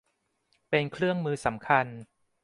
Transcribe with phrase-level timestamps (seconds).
[0.69, 1.85] เป็นเครื่องมือสำคัญ